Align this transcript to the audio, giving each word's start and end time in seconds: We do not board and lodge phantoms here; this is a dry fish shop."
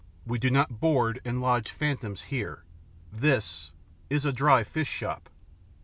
We 0.25 0.39
do 0.39 0.49
not 0.49 0.79
board 0.79 1.21
and 1.23 1.39
lodge 1.41 1.69
phantoms 1.69 2.21
here; 2.23 2.63
this 3.11 3.71
is 4.09 4.25
a 4.25 4.33
dry 4.33 4.63
fish 4.63 4.89
shop." 4.89 5.29